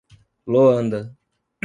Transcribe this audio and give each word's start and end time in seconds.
Loanda 0.51 0.99